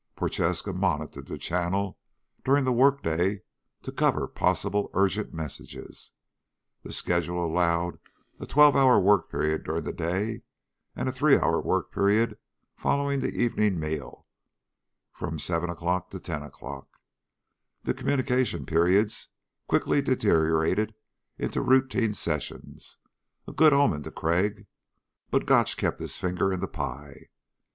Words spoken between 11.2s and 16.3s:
hour work period following the evening meal, from 7:00 to